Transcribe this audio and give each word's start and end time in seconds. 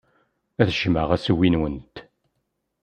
Ad 0.61 0.69
jjmeɣ 0.75 1.07
assewwi-nwent. 1.15 1.95